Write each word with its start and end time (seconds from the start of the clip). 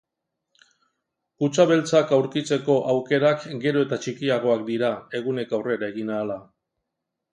Kutxa 1.41 1.65
beltzak 1.71 2.13
aurkitzeko 2.17 2.77
aukerak 2.93 3.45
gero 3.67 3.83
eta 3.89 4.01
txikiagoak 4.07 4.65
dira, 4.71 4.91
egunek 5.21 5.55
aurrera 5.59 5.91
egin 5.95 6.11
ahala. 6.17 6.41